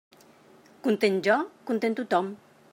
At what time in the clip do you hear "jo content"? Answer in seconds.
1.29-1.97